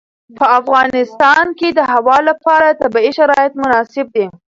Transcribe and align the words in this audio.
په 0.37 0.45
افغانستان 0.59 1.45
کې 1.59 1.69
د 1.73 1.79
هوا 1.91 2.17
لپاره 2.29 2.77
طبیعي 2.81 3.11
شرایط 3.19 3.53
مناسب 3.61 4.05
دي. 4.15 4.25